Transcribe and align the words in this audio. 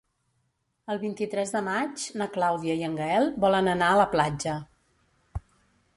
El 0.93 1.01
vint-i-tres 1.03 1.53
de 1.57 1.61
maig 1.67 2.07
na 2.21 2.29
Clàudia 2.37 2.79
i 2.79 2.83
en 2.89 2.97
Gaël 3.03 3.31
volen 3.45 3.73
anar 3.77 3.91
a 3.93 4.03
la 4.03 4.11
platja. 4.17 4.57